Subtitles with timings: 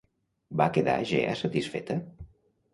[0.61, 2.01] Va quedar Gea satisfeta?